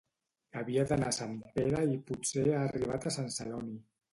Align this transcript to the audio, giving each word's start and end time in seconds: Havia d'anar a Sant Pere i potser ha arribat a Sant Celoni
Havia 0.61 0.85
d'anar 0.91 1.11
a 1.13 1.17
Sant 1.17 1.35
Pere 1.59 1.83
i 1.91 1.99
potser 2.09 2.47
ha 2.55 2.65
arribat 2.71 3.07
a 3.13 3.17
Sant 3.19 3.33
Celoni 3.37 3.79